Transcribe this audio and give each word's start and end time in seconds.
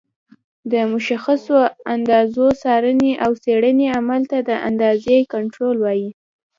د 0.71 0.73
مشخصو 0.93 1.57
اندازو 1.95 2.45
څارنې 2.61 3.11
او 3.25 3.31
څېړنې 3.43 3.87
عمل 3.97 4.21
ته 4.31 4.37
د 4.49 4.51
اندازې 4.69 5.17
کنټرول 5.33 5.75
وایي. 5.79 6.09